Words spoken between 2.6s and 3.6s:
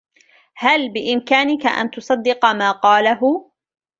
قاله؟